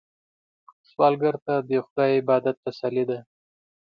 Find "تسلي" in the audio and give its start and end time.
2.65-3.03